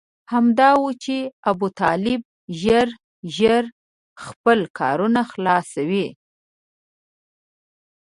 [0.31, 1.15] همدا و چې
[1.51, 2.21] ابوطالب
[2.61, 2.87] ژر
[3.35, 3.63] ژر
[4.23, 6.07] خپل کارونه خلاصوي.